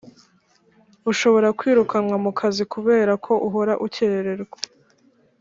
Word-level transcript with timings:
Ushobora 1.11 1.47
kwirukanwa 1.59 2.15
mu 2.23 2.31
kazi 2.39 2.63
kubera 2.73 3.13
ko 3.25 3.33
uhora 3.47 3.73
ucyererwa 3.85 4.57